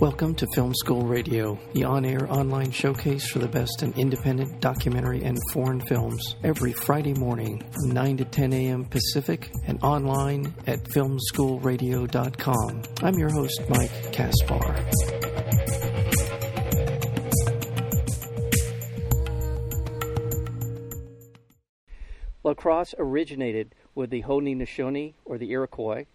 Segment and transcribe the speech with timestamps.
[0.00, 4.58] Welcome to Film School Radio, the on air online showcase for the best in independent
[4.62, 8.86] documentary and foreign films, every Friday morning from 9 to 10 a.m.
[8.86, 12.82] Pacific and online at filmschoolradio.com.
[13.02, 14.74] I'm your host, Mike Kaspar.
[22.42, 26.06] Lacrosse originated with the Haudenosaunee, or the Iroquois,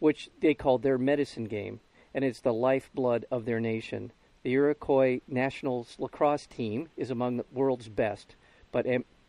[0.00, 1.78] which they called their medicine game
[2.16, 4.10] and it's the lifeblood of their nation.
[4.42, 8.36] The Iroquois national lacrosse team is among the world's best,
[8.72, 8.86] but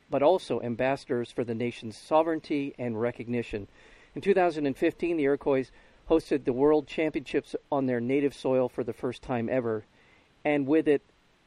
[0.09, 3.67] but also ambassadors for the nation's sovereignty and recognition.
[4.15, 5.65] In 2015, the Iroquois
[6.09, 9.83] hosted the World Championships on their native soil for the first time ever,
[10.45, 11.01] and with it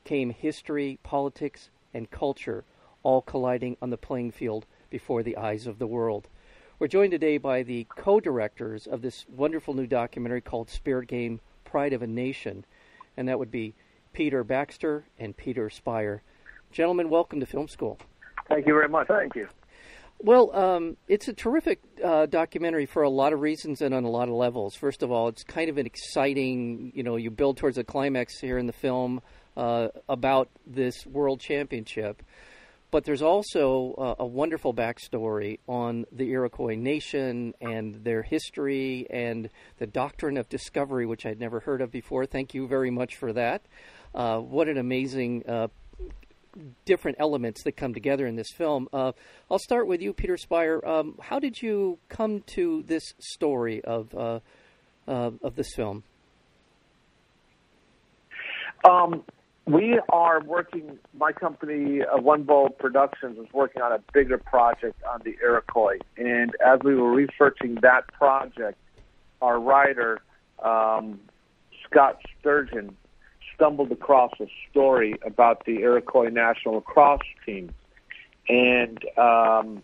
[0.05, 2.65] came history, politics, and culture,
[3.03, 6.29] all colliding on the playing field before the eyes of the world.
[6.81, 11.39] We're joined today by the co directors of this wonderful new documentary called Spirit Game
[11.63, 12.65] Pride of a Nation,
[13.19, 13.75] and that would be
[14.15, 16.23] Peter Baxter and Peter Spirer.
[16.73, 17.99] Gentlemen, welcome to Film School.
[18.49, 19.09] Thank you very much.
[19.09, 19.47] Thank you.
[20.21, 24.11] Well, um, it's a terrific uh, documentary for a lot of reasons and on a
[24.11, 24.75] lot of levels.
[24.75, 28.41] First of all, it's kind of an exciting, you know, you build towards a climax
[28.41, 29.21] here in the film
[29.55, 32.23] uh, about this world championship.
[32.91, 39.49] But there's also a, a wonderful backstory on the Iroquois nation and their history and
[39.79, 42.27] the doctrine of discovery, which I'd never heard of before.
[42.27, 43.63] Thank you very much for that.
[44.15, 45.69] Uh, what an amazing uh,
[46.85, 48.89] different elements that come together in this film.
[48.93, 49.13] Uh,
[49.51, 50.85] I'll start with you, Peter Spirer.
[50.87, 54.41] Um, how did you come to this story of uh,
[55.07, 56.03] uh, of this film?
[58.85, 59.25] Um,
[59.67, 60.99] we are working.
[61.17, 65.99] My company, uh, One Bowl Productions, is working on a bigger project on the Iroquois.
[66.17, 68.79] And as we were researching that project,
[69.41, 70.21] our writer
[70.63, 71.21] um,
[71.85, 72.97] Scott Sturgeon
[73.55, 77.73] stumbled across a story about the Iroquois national lacrosse team,
[78.49, 79.83] and um,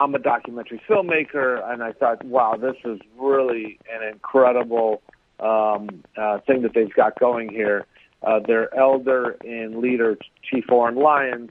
[0.00, 5.02] I'm a documentary filmmaker, and I thought, wow, this is really an incredible
[5.40, 7.86] um, uh, thing that they've got going here
[8.24, 11.50] uh, their elder and leader, Chief Oren Lyons,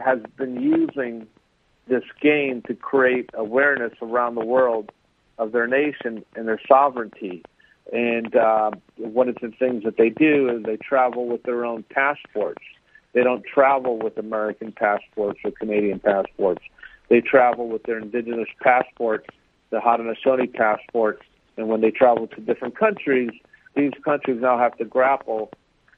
[0.00, 1.26] has been using
[1.88, 4.92] this game to create awareness around the world
[5.38, 7.42] of their nation and their sovereignty.
[7.92, 11.84] And uh, one of the things that they do is they travel with their own
[11.90, 12.62] passports.
[13.12, 16.62] They don't travel with American passports or Canadian passports.
[17.08, 19.26] They travel with their indigenous passports,
[19.70, 21.22] the Haudenosaunee passports.
[21.56, 23.30] And when they travel to different countries,
[23.74, 25.50] these countries now have to grapple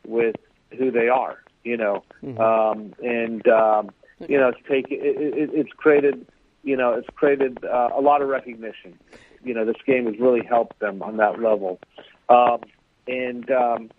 [0.06, 0.36] with
[0.76, 2.40] who they are, you know, mm-hmm.
[2.40, 3.90] um, and um,
[4.28, 6.26] you know, it's taken, it, it, it's created,
[6.62, 8.98] you know, it's created uh, a lot of recognition.
[9.44, 11.78] You know, this game has really helped them on that level,
[12.28, 12.60] um,
[13.06, 13.90] and um,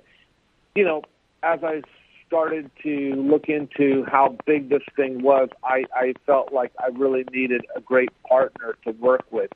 [0.74, 1.04] you know,
[1.44, 1.82] as I
[2.28, 7.24] started to look into how big this thing was, I, I felt like I really
[7.32, 9.52] needed a great partner to work with.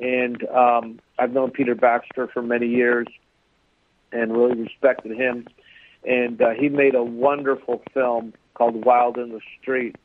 [0.00, 3.06] And um, I've known Peter Baxter for many years
[4.12, 5.46] and really respected him
[6.06, 10.00] and uh, he made a wonderful film called Wild in the Streets.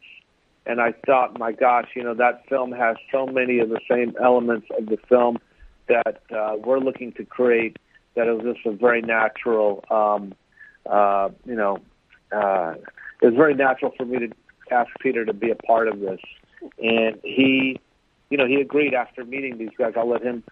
[0.66, 4.14] And I thought, my gosh, you know, that film has so many of the same
[4.22, 5.38] elements of the film
[5.88, 7.78] that uh, we're looking to create.
[8.16, 10.34] That it was just a very natural, um,
[10.86, 11.80] uh, you know,
[12.32, 12.76] uh,
[13.22, 14.30] it was very natural for me to
[14.70, 16.20] ask Peter to be a part of this.
[16.84, 17.80] And he,
[18.30, 19.94] you know, he agreed after meeting these guys.
[19.96, 20.44] I'll let him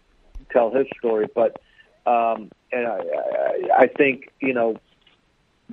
[0.51, 1.59] tell his story, but
[2.05, 3.01] um, and I,
[3.77, 4.77] I think you know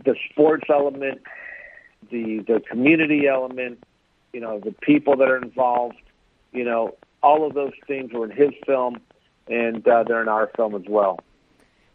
[0.05, 1.23] the sports element,
[2.11, 3.83] the the community element,
[4.33, 5.97] you know, the people that are involved,
[6.53, 9.01] you know, all of those things were in his film,
[9.49, 11.19] and uh, they're in our film as well.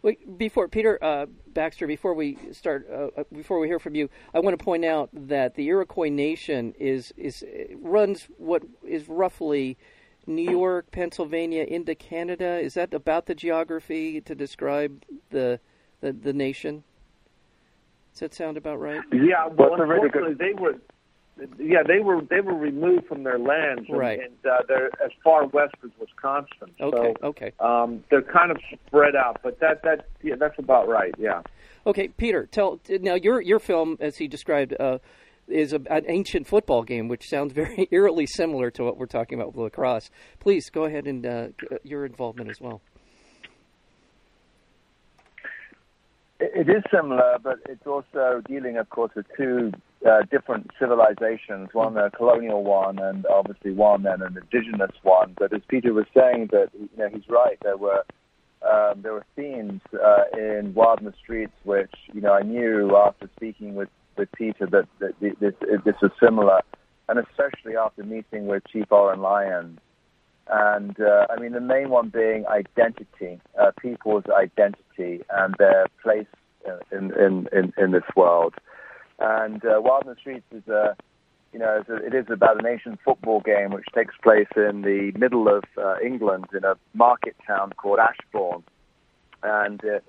[0.02, 4.10] Wait, before Peter uh, Baxter, before we start, uh, uh before we hear from you,
[4.34, 7.44] I want to point out that the Iroquois Nation is is
[7.76, 9.78] runs what is roughly
[10.26, 12.60] New York, Pennsylvania into Canada.
[12.60, 15.60] Is that about the geography to describe the
[16.00, 16.84] the, the nation?
[18.14, 19.02] Does that sound about right?
[19.12, 20.76] Yeah, well, unfortunately, they were.
[21.58, 24.20] Yeah, they were they were removed from their lands, and, right.
[24.20, 26.70] and uh, they're as far west as Wisconsin.
[26.80, 27.52] Okay, so, okay.
[27.60, 31.16] Um, they're kind of spread out, but that that yeah, that's about right.
[31.18, 31.42] Yeah.
[31.88, 35.00] Okay, Peter, tell now your your film, as he described, uh,
[35.48, 39.40] is a, an ancient football game, which sounds very eerily similar to what we're talking
[39.40, 40.12] about with lacrosse.
[40.40, 41.48] Please go ahead and uh,
[41.84, 42.82] your involvement as well.
[46.44, 49.72] It is similar, but it's also dealing, of course, with two
[50.10, 55.36] uh, different civilizations, one a colonial one and obviously one and an indigenous one.
[55.38, 57.60] But as Peter was saying, that you know he's right.
[57.62, 58.04] There were
[58.68, 62.98] um, there were themes uh, in Wild in the Streets which you know I knew
[62.98, 65.54] after speaking with, with Peter that, that this
[65.86, 66.62] this was similar,
[67.08, 69.80] and especially after meeting with Chief Oren Lyons.
[70.48, 76.28] And uh, I mean, the main one being identity, uh, people's identity and their place
[76.92, 78.56] in in in, in this world.
[79.20, 80.96] And uh, Wild in the Streets is a
[81.54, 85.48] you know, it is about a nation football game which takes place in the middle
[85.50, 88.64] of uh, England in a market town called Ashbourne.
[89.44, 90.00] And uh,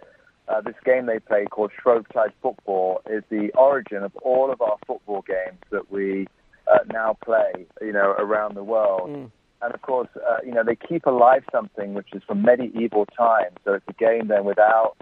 [0.48, 4.76] uh, this game they play called Shrovetide Football is the origin of all of our
[4.86, 6.28] football games that we
[6.72, 9.10] uh, now play, you know, around the world.
[9.10, 9.30] Mm.
[9.62, 13.56] And of course, uh, you know, they keep alive something which is from medieval times.
[13.64, 14.96] So it's a game then without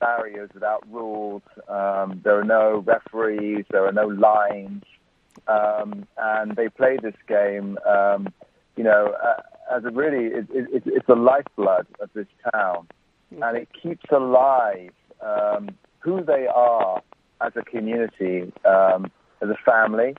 [0.00, 1.42] barriers, without rules.
[1.68, 4.84] Um, there are no referees, there are no lines
[5.48, 8.32] um, and they play this game, um,
[8.76, 9.42] you know, uh,
[9.74, 12.86] as a really, it, it, it's the lifeblood of this town,
[13.32, 13.42] mm-hmm.
[13.42, 15.70] and it keeps alive um,
[16.00, 17.02] who they are
[17.40, 19.10] as a community, um,
[19.42, 20.14] as a family,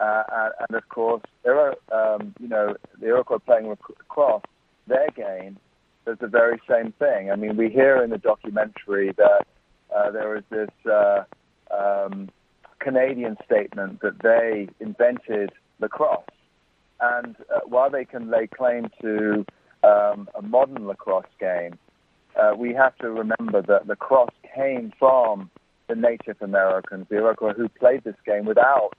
[0.00, 4.42] uh, and, of course, are, um, you know, the Iroquois playing lacrosse
[4.86, 5.58] their game
[6.06, 7.30] does the very same thing.
[7.30, 9.46] I mean, we hear in the documentary that
[9.94, 10.70] uh, there is this.
[10.90, 11.24] Uh,
[11.70, 12.30] um,
[12.80, 16.24] Canadian statement that they invented lacrosse.
[17.00, 19.44] And uh, while they can lay claim to
[19.84, 21.78] um, a modern lacrosse game,
[22.36, 25.50] uh, we have to remember that lacrosse came from
[25.88, 28.92] the Native Americans, the Iroquois, who played this game without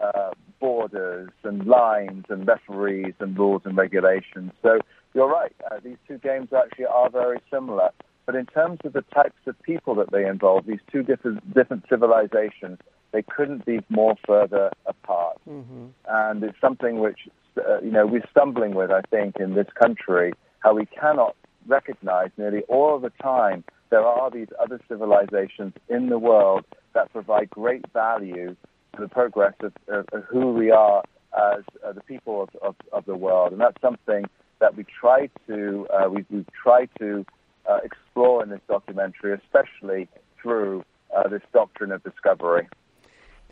[0.00, 0.30] uh,
[0.64, 4.50] borders and lines and referees and rules and regulations.
[4.62, 4.78] So
[5.12, 7.90] you're right, uh, these two games actually are very similar.
[8.24, 11.84] But in terms of the types of people that they involve, these two different, different
[11.90, 12.78] civilizations,
[13.12, 15.36] they couldn't be more further apart.
[15.46, 15.88] Mm-hmm.
[16.08, 17.28] And it's something which,
[17.58, 22.30] uh, you know, we're stumbling with, I think, in this country, how we cannot recognize
[22.38, 26.64] nearly all the time there are these other civilizations in the world
[26.94, 28.56] that provide great value
[28.98, 31.02] the progress of, of, of who we are
[31.36, 33.52] as uh, the people of, of, of, the world.
[33.52, 34.24] And that's something
[34.60, 37.26] that we try to, uh, we, we try to
[37.68, 40.08] uh, explore in this documentary, especially
[40.40, 40.84] through
[41.16, 42.68] uh, this doctrine of discovery.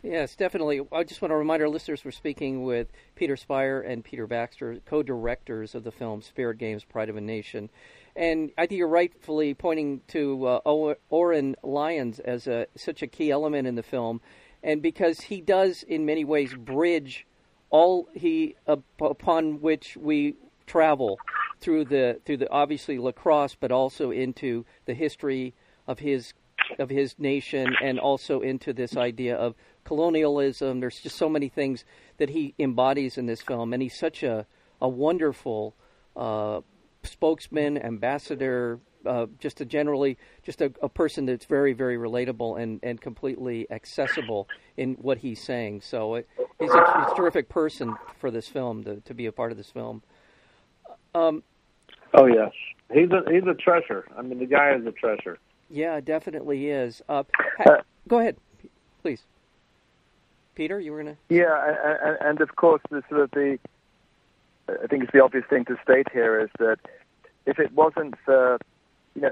[0.03, 0.81] Yes, definitely.
[0.91, 4.79] I just want to remind our listeners we're speaking with Peter Spirer and Peter Baxter,
[4.85, 7.69] co directors of the film Spirit Games Pride of a Nation.
[8.13, 13.31] And I think you're rightfully pointing to uh, Oren Lyons as a, such a key
[13.31, 14.19] element in the film.
[14.63, 17.27] And because he does, in many ways, bridge
[17.69, 18.55] all he
[18.99, 20.35] upon which we
[20.67, 21.17] travel
[21.59, 25.53] through the through the obviously lacrosse, but also into the history
[25.87, 26.33] of his
[26.79, 30.79] of his nation, and also into this idea of colonialism.
[30.79, 31.83] There's just so many things
[32.17, 34.45] that he embodies in this film, and he's such a
[34.81, 35.75] a wonderful
[36.15, 36.61] uh,
[37.03, 42.79] spokesman, ambassador, uh, just a generally just a, a, person that's very very relatable and,
[42.83, 44.47] and completely accessible
[44.77, 45.81] in what he's saying.
[45.81, 46.27] So it,
[46.59, 49.57] he's, a, he's, a, terrific person for this film to, to be a part of
[49.57, 50.01] this film.
[51.15, 51.43] Um,
[52.13, 52.51] oh yes,
[52.93, 54.05] he's a he's a treasure.
[54.17, 55.37] I mean, the guy is a treasure.
[55.69, 57.01] Yeah, definitely is.
[57.09, 57.23] Uh,
[57.65, 57.77] uh,
[58.07, 58.37] go ahead,
[59.01, 59.23] please.
[60.55, 61.17] Peter, you were gonna.
[61.29, 63.57] Yeah, and, and of course, the sort of the,
[64.69, 66.77] I think it's the obvious thing to state here is that
[67.45, 68.59] if it wasn't for,
[69.15, 69.31] you know,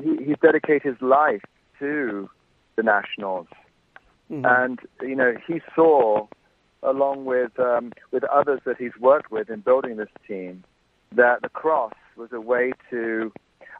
[0.00, 1.42] he, he dedicated his life
[1.78, 2.28] to
[2.76, 3.48] the Nationals,
[4.30, 4.44] mm-hmm.
[4.44, 6.26] and you know he saw,
[6.82, 10.64] along with um, with others that he's worked with in building this team,
[11.12, 13.32] that the cross was a way to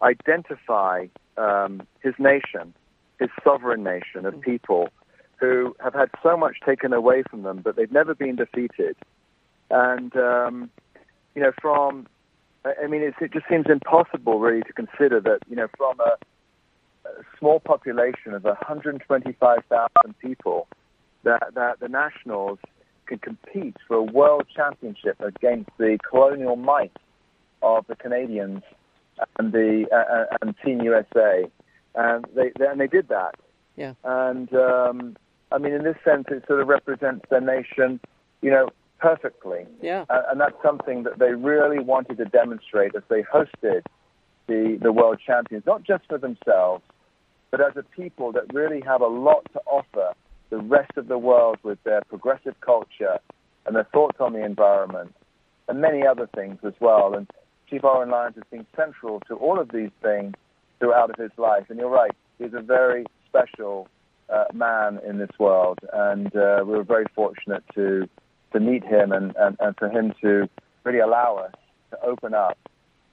[0.02, 1.06] identify
[1.36, 2.74] um, his nation,
[3.18, 4.50] his sovereign nation of mm-hmm.
[4.50, 4.88] people
[5.42, 8.96] who have had so much taken away from them, but they've never been defeated.
[9.70, 10.70] And, um,
[11.34, 12.06] you know, from,
[12.64, 16.16] I mean, it just seems impossible really to consider that, you know, from a,
[17.08, 20.68] a small population of 125,000 people,
[21.24, 22.58] that, that the Nationals
[23.06, 26.96] can compete for a world championship against the colonial might
[27.62, 28.62] of the Canadians
[29.38, 31.44] and the uh, and Team USA,
[31.94, 33.34] and they, they and they did that.
[33.76, 33.94] Yeah.
[34.04, 35.16] And um,
[35.50, 38.00] I mean, in this sense, it sort of represents their nation,
[38.40, 38.68] you know,
[39.02, 39.66] perfectly.
[39.82, 40.04] Yeah.
[40.08, 43.82] Uh, and that's something that they really wanted to demonstrate as they hosted
[44.46, 46.84] the, the world champions, not just for themselves,
[47.50, 50.14] but as a people that really have a lot to offer
[50.50, 53.18] the rest of the world with their progressive culture
[53.66, 55.12] and their thoughts on the environment
[55.68, 57.14] and many other things as well.
[57.14, 57.28] And
[57.68, 60.34] Chief Oren Lyons has been central to all of these things
[60.78, 61.64] throughout of his life.
[61.70, 63.88] And you're right, he's a very special
[64.32, 68.08] uh, man in this world, and uh, we were very fortunate to
[68.52, 70.48] to meet him and, and, and for him to
[70.84, 71.52] really allow us
[71.90, 72.58] to open up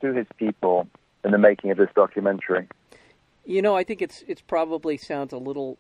[0.02, 0.88] to his people
[1.24, 2.68] in the making of this documentary?
[3.46, 5.78] You know, I think it's it's probably sounds a little.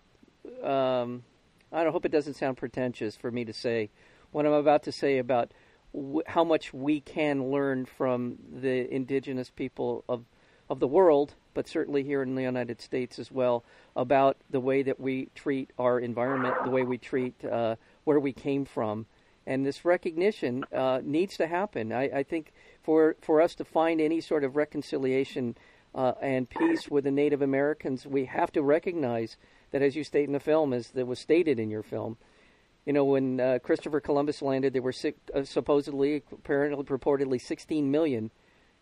[0.63, 1.23] Um,
[1.71, 3.89] I don't hope it doesn't sound pretentious for me to say
[4.31, 5.51] what I'm about to say about
[5.93, 10.25] w- how much we can learn from the indigenous people of
[10.69, 13.63] of the world, but certainly here in the United States as well,
[13.95, 18.31] about the way that we treat our environment, the way we treat uh, where we
[18.31, 19.07] came from,
[19.45, 21.91] and this recognition uh, needs to happen.
[21.91, 22.53] I, I, think
[22.83, 25.55] for for us to find any sort of reconciliation
[25.95, 29.37] uh, and peace with the Native Americans, we have to recognize
[29.71, 32.17] that, as you state in the film, as that was stated in your film,
[32.85, 37.89] you know, when uh, Christopher Columbus landed, there were six, uh, supposedly, apparently, purportedly 16
[37.89, 38.31] million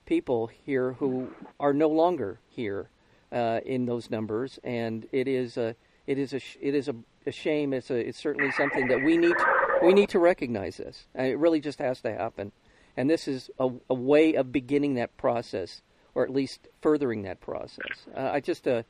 [0.05, 2.89] people here who are no longer here
[3.31, 5.75] uh, in those numbers, and it is a
[6.07, 6.95] it is a it is a,
[7.25, 7.73] a shame.
[7.73, 9.45] It's a it's certainly something that we need to,
[9.81, 11.05] we need to recognize this.
[11.15, 12.51] And it really just has to happen,
[12.95, 15.81] and this is a, a way of beginning that process,
[16.15, 18.07] or at least furthering that process.
[18.15, 18.83] Uh, I just uh,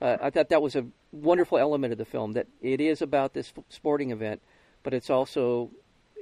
[0.00, 3.32] uh, I thought that was a wonderful element of the film that it is about
[3.34, 4.42] this sporting event,
[4.82, 5.70] but it's also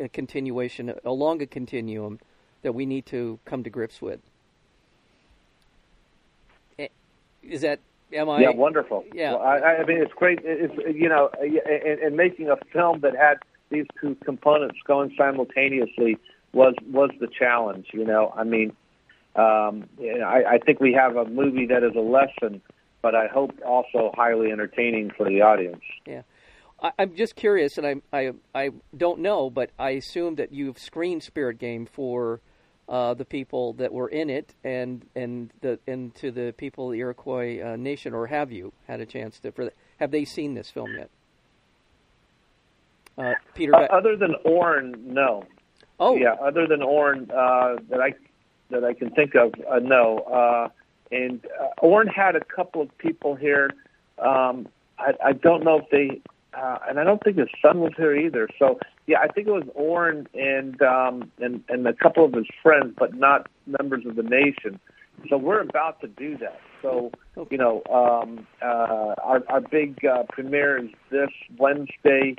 [0.01, 2.19] a continuation along a continuum
[2.63, 4.21] that we need to come to grips with.
[7.43, 7.81] Is that
[8.13, 8.41] am I?
[8.41, 9.05] Yeah, wonderful.
[9.13, 10.41] Yeah, well, I, I mean it's great.
[10.45, 13.39] It's you know, and making a film that had
[13.73, 16.19] these two components going simultaneously
[16.53, 17.89] was was the challenge.
[17.93, 18.73] You know, I mean,
[19.37, 22.61] um, I, I think we have a movie that is a lesson,
[23.01, 25.83] but I hope also highly entertaining for the audience.
[26.07, 26.23] Yeah.
[26.99, 31.23] I'm just curious, and I, I I don't know, but I assume that you've screened
[31.23, 32.41] Spirit Game for
[32.89, 36.93] uh, the people that were in it and and the and to the people of
[36.93, 39.53] the Iroquois uh, Nation, or have you had a chance to?
[39.53, 41.09] For the, have they seen this film yet?
[43.19, 45.45] Uh, Peter, uh, other than Oren, no.
[46.01, 46.35] Oh, yeah.
[46.35, 48.15] Other than Oren, uh, that I
[48.71, 50.21] that I can think of, uh, no.
[50.21, 50.69] Uh,
[51.11, 53.71] and uh, Oren had a couple of people here.
[54.19, 54.67] Um,
[54.99, 56.23] I, I don't know if they
[56.55, 58.49] uh, and I don't think his son was here either.
[58.59, 62.47] So yeah, I think it was Oren and um, and and a couple of his
[62.63, 64.79] friends, but not members of the nation.
[65.29, 66.61] So we're about to do that.
[66.83, 67.11] So
[67.51, 72.37] you know, um, uh, our our big uh, premiere is this Wednesday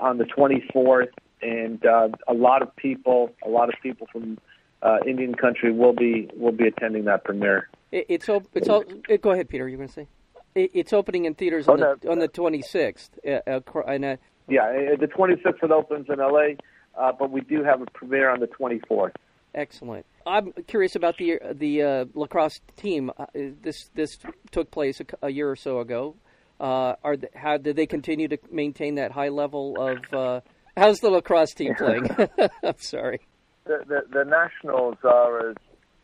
[0.00, 1.10] on the 24th,
[1.42, 4.38] and uh, a lot of people, a lot of people from
[4.82, 7.68] uh, Indian country will be will be attending that premiere.
[7.92, 8.84] It, it's all, it's all.
[9.20, 9.68] Go ahead, Peter.
[9.68, 10.08] You're going to say.
[10.54, 13.10] It's opening in theaters on, oh, the, on the 26th.
[13.24, 14.16] Uh, uh, and, uh,
[14.48, 16.54] yeah, the 26th it opens in LA,
[16.98, 19.12] uh, but we do have a premiere on the 24th.
[19.54, 20.06] Excellent.
[20.26, 23.10] I'm curious about the the uh, lacrosse team.
[23.16, 24.18] Uh, this this
[24.50, 26.16] took place a, a year or so ago.
[26.60, 29.98] Uh, are how did they continue to maintain that high level of?
[30.12, 30.40] Uh,
[30.76, 32.06] how's the lacrosse team playing?
[32.62, 33.20] I'm sorry.
[33.64, 35.56] The, the, the nationals are as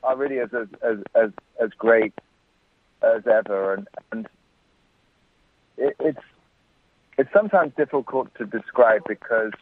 [0.03, 1.31] are really as as as
[1.63, 2.15] as great
[3.03, 4.29] as ever, and, and
[5.77, 6.25] it, it's
[7.19, 9.53] it's sometimes difficult to describe because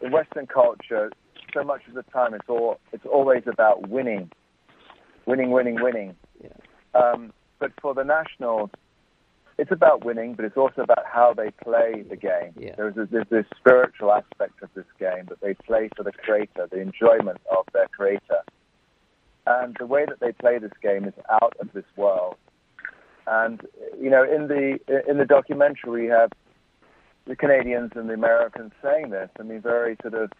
[0.00, 1.10] in Western culture,
[1.52, 4.30] so much of the time it's all it's always about winning,
[5.26, 6.14] winning, winning, winning.
[6.40, 6.50] Yeah.
[6.94, 8.70] Um, but for the Nationals,
[9.58, 12.52] it's about winning, but it's also about how they play the game.
[12.56, 12.74] Yeah.
[12.76, 16.68] There's, a, there's this spiritual aspect of this game that they play for the creator,
[16.70, 18.42] the enjoyment of their creator.
[19.46, 22.36] And the way that they play this game is out of this world.
[23.26, 23.60] And
[24.00, 26.30] you know, in the in the documentary, we have
[27.26, 29.28] the Canadians and the Americans saying this.
[29.38, 30.30] I mean, very sort of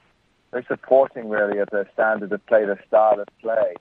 [0.51, 3.75] very supporting, really, of their standard of play, their style of play,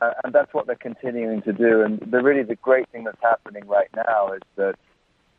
[0.00, 1.82] uh, and that's what they're continuing to do.
[1.82, 4.76] And the really the great thing that's happening right now is that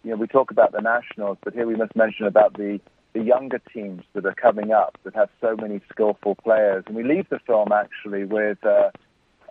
[0.04, 2.80] you know we talk about the nationals, but here we must mention about the
[3.14, 6.84] the younger teams that are coming up that have so many skillful players.
[6.88, 8.90] And we leave the film actually with uh,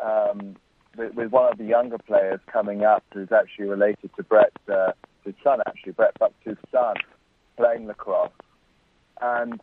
[0.03, 0.57] um,
[0.97, 4.93] with, one of the younger players coming up who's actually related to Brett, uh,
[5.25, 6.35] his son actually, Brett Buck's
[6.71, 6.95] son,
[7.57, 8.31] playing lacrosse.
[9.21, 9.61] And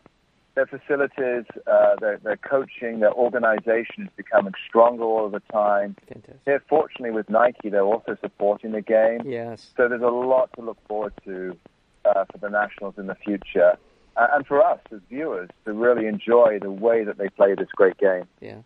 [0.54, 5.96] their facilities, uh, their, their coaching, their organization is becoming stronger all the time.
[6.08, 6.40] Fantastic.
[6.44, 9.20] Here, fortunately, with Nike, they're also supporting the game.
[9.24, 9.70] Yes.
[9.76, 11.56] So there's a lot to look forward to
[12.04, 13.76] uh, for the Nationals in the future.
[14.16, 17.96] And for us as viewers to really enjoy the way that they play this great
[17.96, 18.24] game.
[18.40, 18.58] Yeah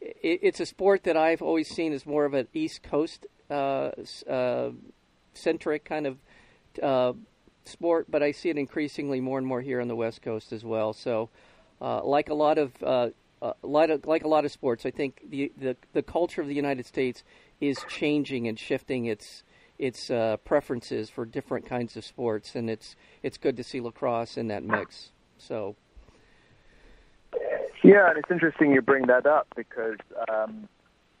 [0.00, 3.90] it's a sport that I've always seen as more of an East Coast uh,
[4.28, 4.70] uh,
[5.34, 6.18] centric kind of
[6.82, 7.12] uh,
[7.68, 10.64] sport, but I see it increasingly more and more here on the West Coast as
[10.64, 10.92] well.
[10.92, 11.30] So,
[11.80, 13.10] uh, like a lot of uh,
[13.40, 16.86] uh, like, a, lot of sports, I think the, the the culture of the United
[16.86, 17.22] States
[17.60, 19.44] is changing and shifting its
[19.78, 20.10] its
[20.44, 24.64] preferences for different kinds of sports, and it's it's good to see lacrosse in that
[24.64, 25.10] mix.
[25.38, 25.76] So.
[27.84, 29.98] Yeah, and it's interesting you bring that up because
[30.28, 30.68] um,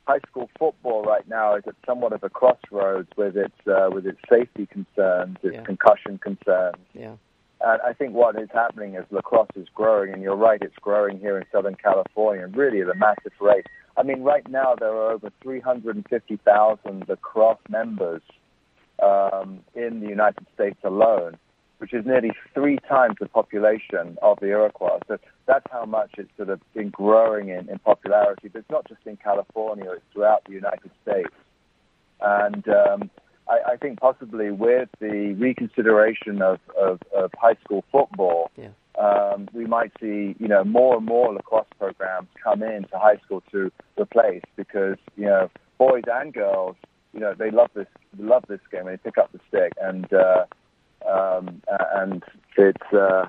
[0.08, 4.06] high school football right now is at somewhat of a crossroads with its uh, with
[4.06, 5.62] its safety concerns, its Yeah.
[5.64, 6.82] concussion concerns.
[6.94, 7.16] Yeah.
[7.60, 11.18] And I think what is happening is lacrosse is growing, and you're right, it's growing
[11.18, 13.66] here in Southern California, really at a massive rate.
[13.98, 18.22] I mean, right now there are over 350,000 lacrosse members
[19.02, 21.36] um, in the United States alone,
[21.78, 24.98] which is nearly three times the population of the Iroquois.
[25.08, 28.48] So that's how much it's sort of been growing in, in popularity.
[28.48, 31.30] But it's not just in California; it's throughout the United States.
[32.20, 33.10] And um,
[33.48, 38.68] I, I think possibly with the reconsideration of, of, of high school football, Yeah.
[38.98, 43.42] um, we might see you know more and more lacrosse programs come into high school
[43.52, 43.70] to
[44.00, 46.74] replace because you know boys and girls
[47.14, 47.86] you know they love this
[48.18, 50.44] love this game and they pick up the stick and uh,
[51.06, 51.62] um,
[51.94, 52.22] and
[52.56, 53.26] it's uh,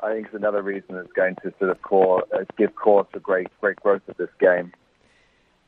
[0.00, 3.20] I think it's another reason it's going to sort of core, uh, give course a
[3.20, 4.72] great great growth of this game.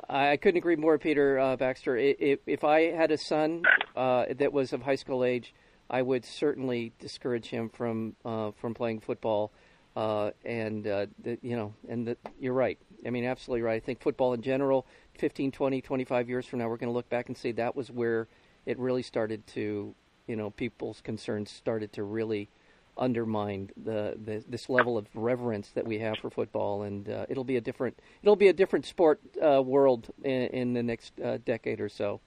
[0.09, 1.97] I couldn't agree more, Peter uh, Baxter.
[1.97, 3.63] If, if I had a son
[3.95, 5.55] uh, that was of high school age,
[5.89, 9.53] I would certainly discourage him from uh, from playing football.
[9.97, 12.79] Uh, and uh, the, you know, and the, you're right.
[13.05, 13.83] I mean, absolutely right.
[13.83, 14.87] I think football in general,
[15.19, 17.91] 15, 20, 25 years from now, we're going to look back and say that was
[17.91, 18.29] where
[18.67, 19.95] it really started to,
[20.31, 22.49] you know, people's concerns started to really
[22.97, 27.43] undermine the, the this level of reverence that we have for football, and uh, it'll
[27.43, 31.39] be a different it'll be a different sport uh, world in, in the next uh,
[31.45, 32.21] decade or so.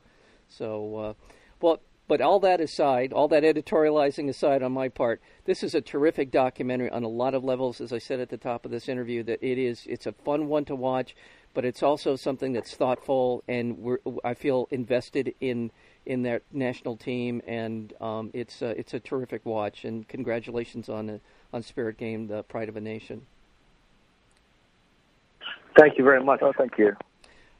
[0.49, 1.13] So, uh,
[1.61, 1.79] well,
[2.09, 6.29] but all that aside, all that editorializing aside on my part, this is a terrific
[6.29, 7.79] documentary on a lot of levels.
[7.79, 10.47] As I said at the top of this interview, that it is it's a fun
[10.47, 11.15] one to watch,
[11.53, 15.71] but it's also something that's thoughtful, and we're, I feel invested in
[16.05, 19.85] in that national team, and um, it's a, it's a terrific watch.
[19.85, 21.17] And congratulations on uh,
[21.53, 23.25] on Spirit Game, the Pride of a Nation.
[25.77, 26.41] Thank you very much.
[26.41, 26.95] Oh, thank you.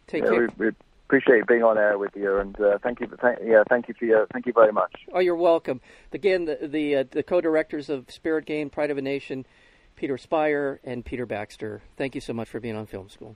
[0.08, 0.50] Take Yeah, care.
[0.58, 0.72] we, we
[1.08, 3.08] appreciate being on air with you, and uh, thank you.
[3.08, 4.94] For, thank, yeah, thank you for your, thank you very much.
[5.14, 5.82] Oh, you're welcome.
[6.12, 9.46] Again, the the, uh, the co-directors of Spirit Game, Pride of a Nation,
[9.96, 11.82] Peter Spirer and Peter Baxter.
[11.98, 13.36] Thank you so much for being on Film School.